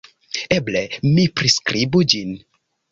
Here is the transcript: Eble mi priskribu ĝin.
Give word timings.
Eble 0.55 0.81
mi 1.11 1.27
priskribu 1.41 2.05
ĝin. 2.15 2.39